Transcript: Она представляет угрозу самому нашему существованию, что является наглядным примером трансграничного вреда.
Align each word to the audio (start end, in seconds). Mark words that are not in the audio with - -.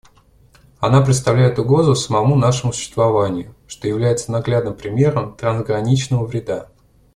Она 0.79 1.01
представляет 1.01 1.59
угрозу 1.59 1.93
самому 1.93 2.35
нашему 2.35 2.73
существованию, 2.73 3.53
что 3.67 3.87
является 3.87 4.31
наглядным 4.31 4.73
примером 4.75 5.35
трансграничного 5.35 6.25
вреда. 6.25 6.69